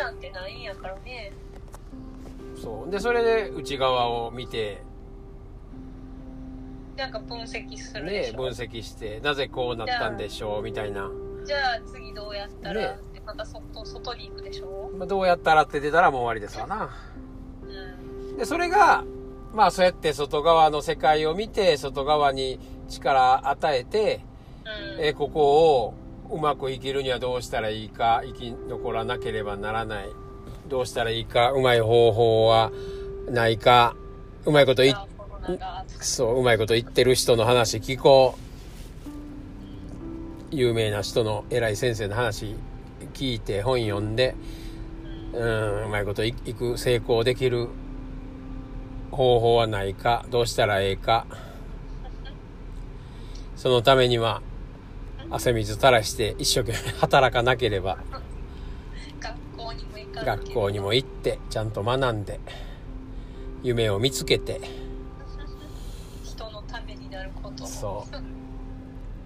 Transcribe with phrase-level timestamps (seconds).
[0.00, 1.32] なんてないんやからね。
[2.60, 2.90] そう。
[2.90, 4.82] でそれで内側を見て。
[6.96, 11.10] なんか分析するでしょ、ね分析してなぜこうなったんでしょうみたいな、
[11.46, 14.90] じゃあ次どうやったら、ねってまた外外に行くでしょ。
[14.94, 16.90] まあ、どうやったらって出たらもう終わりですわな。
[17.62, 18.36] うん。
[18.36, 19.04] でそれが
[19.54, 22.60] まあそうやって外側の世界を見て外側に
[22.90, 24.20] 力与えて、
[24.98, 25.04] うん。
[25.04, 25.94] えーここを
[26.32, 30.10] うまく生きるにはどうしたらいいか生き残らなければならない。
[30.68, 32.70] どうしたらいいかうまい方法は
[33.28, 33.96] ないか
[34.44, 38.40] うまいこと言っじゃあコロナがそううまいこと言ってる人の話聞こう。
[40.52, 42.56] 有名な人の偉い先生の話
[43.14, 44.34] 聞いて本読んで
[45.32, 47.68] うんうまいこといいく成功できる
[49.12, 51.26] 方法はないかどうしたらええか。
[53.56, 54.40] そのためには
[55.32, 57.98] 汗水垂らして一生懸命働かなければ。
[59.20, 62.40] 学校にも行かな学校にも行ってちゃんと学んで
[63.62, 64.60] 夢を見つけて。
[66.24, 67.66] 人のためになることを。
[67.66, 68.06] そ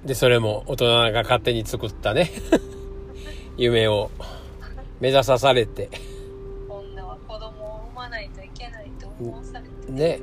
[0.05, 0.06] う。
[0.06, 2.30] でそれも大人が勝手に作ったね。
[3.56, 4.10] 夢を
[5.00, 5.88] 目指さされて。
[6.69, 10.20] 女は子供を産まないといけないと思わされてね。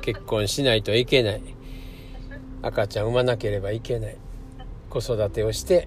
[0.00, 1.42] 結婚しないといけない。
[2.62, 4.16] 赤ちゃん産まなければいけない
[5.00, 5.86] 子育てをして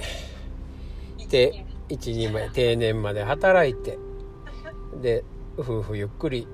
[1.29, 3.97] で一人前定年まで働いて
[5.01, 5.23] で
[5.57, 6.47] 夫婦ゆっくり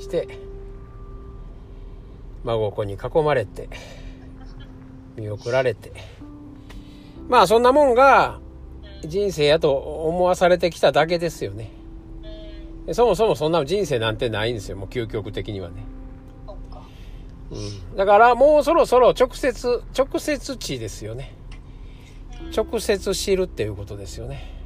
[0.00, 0.28] して
[2.44, 3.68] 孫子に囲まれて
[5.16, 5.92] 見送られて。
[7.30, 8.40] まあそんなもんが
[9.04, 11.70] 人生やと思わされてきただけですよね。
[12.92, 14.76] そもそもそんな人生なんてないんですよ。
[14.76, 15.84] もう究極的にはね、
[17.52, 21.36] うん、だからもうそろそろ直接直接知ですよね
[22.54, 24.60] 直接知るっていうことですよね。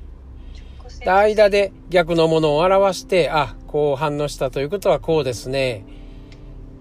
[1.06, 5.84] 間で逆のものを表してあこう反応したということはこうですね。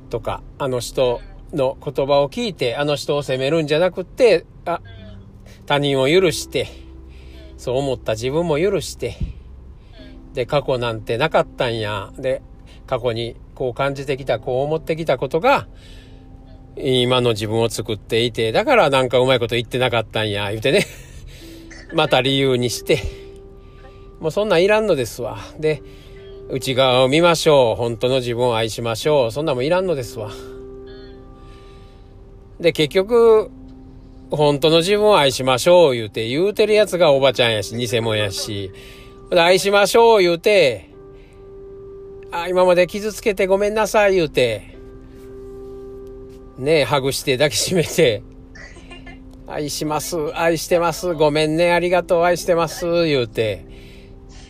[0.09, 1.22] とかあの人
[1.53, 5.66] の言葉を聞いてあの人を責めるんじゃなくってあうん。
[5.66, 6.68] 他人を許して
[7.58, 9.18] そう思った自分も許して
[10.28, 10.34] うん。
[10.34, 12.14] で過去なんてなかったんや。
[12.18, 12.42] で
[12.86, 15.68] 過去にこう感じてきたこう思ってきたことが
[16.75, 20.85] 今の自分を作っていてだからなんかうまいこと言ってなかったんや言うてね。
[21.94, 23.00] また理由にして。
[24.19, 25.38] もうそんなんいらんのですわ。
[25.59, 25.84] で
[26.50, 27.75] 内側を見ましょう。
[27.75, 29.31] 本当の自分を愛しましょう。
[29.31, 30.31] そんなんもいらんのですわ。
[32.59, 33.51] で結局
[34.31, 38.72] 本当の自分を愛しましょう言うて言うてるやつがおばちゃんやし偽物やし。
[39.31, 40.90] 愛しましょう言うて
[42.31, 44.72] あ今まで傷つけてごめんなさい言うて。
[46.58, 48.22] ねえハグして抱きしめて。
[49.47, 50.18] 愛します。
[50.36, 51.14] 愛してます。
[51.14, 51.72] ごめんね。
[51.72, 52.24] ありがとう。
[52.24, 52.86] 愛してます。
[53.06, 53.66] 言うて。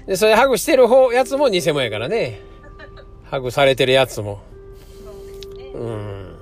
[0.05, 2.41] でそれハグしてる方やつも偽物やからね。
[3.23, 4.41] ハグされてるやつも。
[5.03, 5.71] そうですね。
[5.73, 6.35] うん。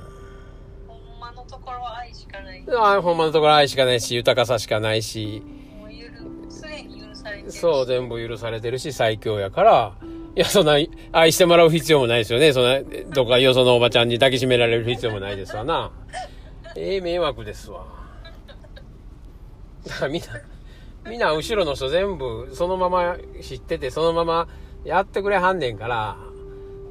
[0.87, 2.63] ほんまのところは愛しかない。
[2.67, 5.43] あほんまのところ愛しかないし豊かさしかないし。
[5.79, 7.59] もう許すでに許されてるし。
[7.59, 9.93] そう、全部許されてるし、最強やから、
[10.35, 10.77] いや、そんな、
[11.11, 12.53] 愛してもらう必要もないですよね。
[12.53, 12.79] そんな、
[13.13, 15.91] どっかよそのおばちゃんに抱きしめられる必要もないですわな。
[16.75, 17.85] ええ迷惑ですわ。
[19.85, 20.27] だからみんな、
[21.09, 24.47] みんな後ろの人全部そのまま知ってて、そのまま
[24.85, 26.17] やってくれはんねんから、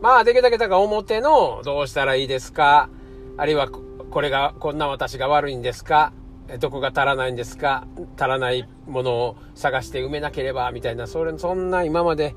[0.00, 2.88] まあ、できるだけだから表の、どうしたらいいですか
[3.36, 6.12] あるいは、これが、こんな私が悪いんですか
[6.58, 7.86] どこが足らないんですか
[8.16, 12.34] 足らないものを探して埋めなければ、みたいな、それ、そんな今まで、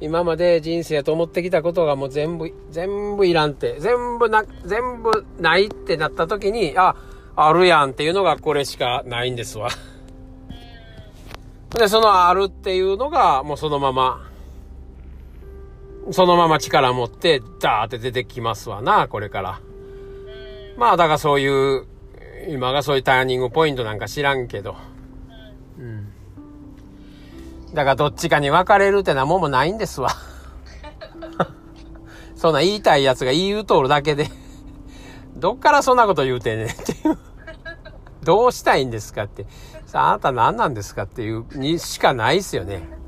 [0.00, 6.94] 今まで人生やと思ってきたことがもう全部、全部いらんって、全部な、全部ないってなった時に、あ、
[7.34, 9.70] あるやんっていうのがこれしかないんですわ。
[11.76, 14.28] で、そのあるっていうのが、もうそのまま、
[16.10, 19.60] そのまま力持って、ダーって出てきますわな、これから。
[20.76, 21.86] まあ、だからそういう、
[22.48, 24.76] 今がそういうターニングポイントなんか知らんけど。
[27.68, 27.74] うん。
[27.74, 30.10] だからどっちかに分かれるってなもんもないんですわ。
[32.36, 34.28] そんな言いたいやつが言うとるだけで、
[35.36, 37.18] どっからそんなこと言うてんねんっていう。
[38.22, 39.46] どうしたいんですかって。
[39.86, 42.98] さあ、あなた何なんですかっていうにしかないっすよね。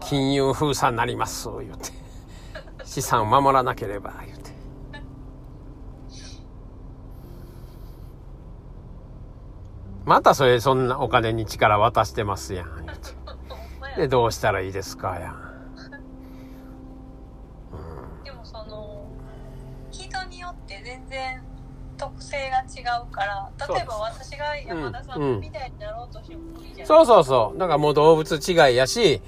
[0.00, 1.90] 金融封鎖になります、言うて。
[2.84, 4.41] 資産を守らなければ、言うて。
[10.04, 12.86] またそれ、そんなお金に力渡してますやん、
[13.96, 15.36] で、どうしたらいいですか、やん。
[18.24, 19.06] でもその
[19.90, 21.42] 人によって全然
[21.96, 27.58] 特性が違うから例えば私が山田さうんんみたいになろうとしても無理じゃん、そうそうそう。
[27.58, 29.22] だからもう動物違いやし、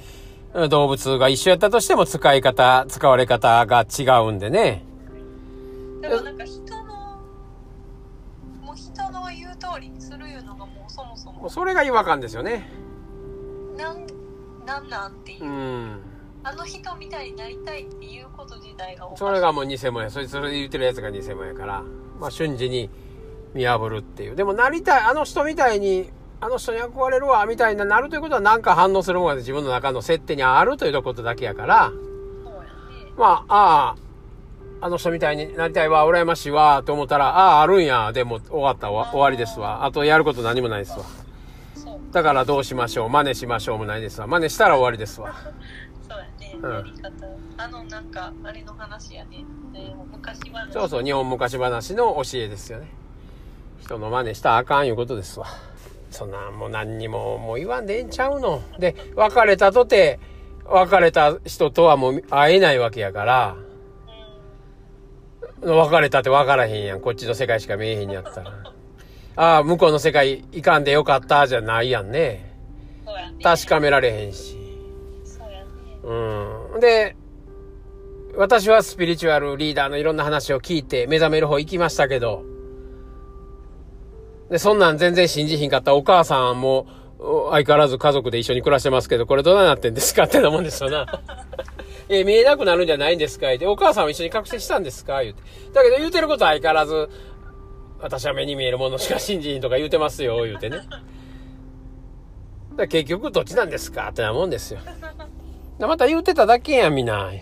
[0.71, 4.85] 動物が一緒やったとしても使い方、使われ方が違うんでね。
[6.01, 7.21] だからなんか人の
[8.63, 10.54] もう人の言う通りにするいうのが
[11.45, 12.67] もうそれが違和感ですよね。
[13.77, 14.07] なん
[14.65, 16.01] なんなんっていう、うん。
[16.43, 20.11] あの人みたいになりたいっていうこと自体がおかしいそれがもう偽物や。
[20.11, 21.83] そいつそれ言ってるやつが偽物やから。
[22.19, 22.89] まあ瞬時に
[23.53, 24.37] 見破るっていう。
[24.37, 26.09] でもなりたい、あの人みたいに、
[26.41, 31.93] あの人に憧れるわ、みたいななるということは何か反応するものが自分の中の設定にあるということだけやから、
[32.43, 33.97] そうやねまあ、あ
[34.81, 39.85] あ、あの人みたいになりたいわ、羨ましいわ、と思ったら、ああ、あるんや、でも終わったわ、終わりですわ。
[39.85, 41.05] あとやること何もないですわ。
[42.15, 44.29] だからどうしましょう、真似しましょうもないですわ。
[44.29, 45.35] 真似したら終わりですわ。
[46.09, 47.11] そうやね、うんやり方
[47.57, 49.39] あのなんかあれの話やね、
[49.73, 52.87] ね昔話そうそう、日本昔話の教えですよね。
[53.81, 55.47] 人の真似したらあかんいうことですわ。
[56.13, 58.63] そんな、もう何にも、もう言わんでええんちゃうの。
[58.79, 60.21] で、別れたとて、
[60.67, 63.57] 別れた人とはもう会えないわけやから、
[65.61, 67.01] 別れたって分からへんやん。
[67.01, 68.74] こっちの世界しか見えへんやったら。
[69.37, 72.55] ああ、向こうの世界行かんでよかったじゃないやんね。
[73.07, 74.57] ね確かめられへんし。
[75.25, 75.67] そうやね
[76.75, 76.81] うん。
[76.81, 77.17] で、
[78.37, 82.43] 私はスピリチュアルリーダーのいろんな話を聞いて目覚める方行きましたけど、
[84.51, 86.87] で、そんなん全然信じひんかったお母さんも
[87.19, 91.07] お相変わらず家族で一緒に暮らしてますけど、これどうなってんですかってなもんですよな。
[92.09, 93.53] え、見えなくなるんじゃないんですか？
[93.55, 95.23] って、お母さんも一緒に覚醒したんですか？
[95.23, 95.43] 言うて。
[95.73, 97.09] だけど言うてることは相変わらず、
[98.05, 100.81] 私は目に見えるものしか信じんとか言うてますよ、言うてね。
[102.77, 104.81] だ結局どっちなんですかってなもんですよ。
[105.79, 107.33] でまた言うてただけやん、みんな。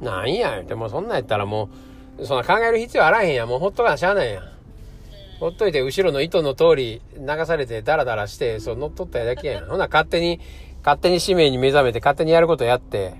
[0.00, 1.70] なんや、でもそんなんやったらも
[2.18, 3.46] う、そんな考える必要あらへんや。
[3.46, 4.42] もうほっとかなしゃあないや。
[5.38, 9.66] ほっといて後ろの糸の通り流されてダラダラして、そう乗っ取っただけやん。
[9.66, 10.40] ほな勝手に、
[10.82, 13.14] 勝手に使命に目覚めて勝手にやることやって、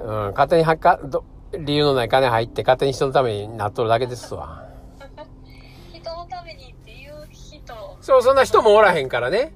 [0.00, 4.66] うん、勝手にはっか、ど理由のない金入って勝手に人のためになっとるだけですわ。
[5.92, 9.52] 人のためにっていう人そう、そんな人もおらへんからね。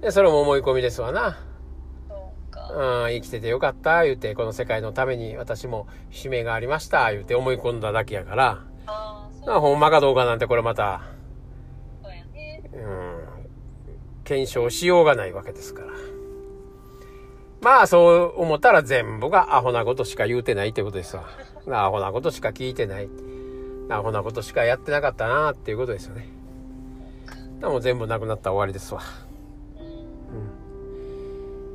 [0.00, 1.38] で、それも思い込みですわな。
[2.08, 2.34] そ
[2.74, 11.02] うん、生きててよかった、言うて、この世界のために私も使命がありました、言うて思い込んだだけやから、ああ、ほんまかどうかなんてこれまた、
[12.02, 13.24] そうやねうん、
[14.24, 16.11] 検証しようがないわけですから。
[17.62, 21.24] まあ、そう思ったら全部がアホなことしか言うてないってことですわ。
[21.70, 23.08] アホなことしか聞いてない。
[23.88, 26.28] アホなことしかやってなかったなっていうことですよね。
[27.60, 29.02] でも全部なくなったら終わりですわ。
[29.78, 29.82] う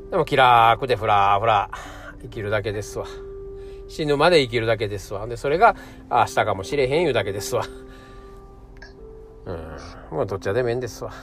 [0.06, 1.70] んでも気楽でふらふら
[2.22, 3.06] 生きるだけですわ。
[3.88, 5.26] 死ぬまで生きるだけですわ。
[5.28, 5.76] で、それが
[6.10, 7.66] 明日かもしれへんいうだけですわ。
[9.46, 10.18] うん。
[10.18, 11.14] もうどっちでもええんですわ。